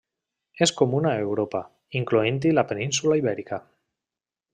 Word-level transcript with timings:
És 0.65 0.71
comuna 0.79 1.11
a 1.11 1.19
Europa, 1.25 1.61
incloent-hi 2.01 2.53
la 2.61 2.67
península 2.73 3.19
Ibèrica. 3.21 3.61